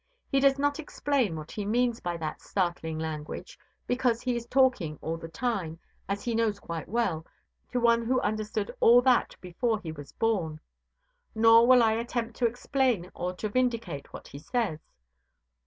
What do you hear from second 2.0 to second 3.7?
that startling language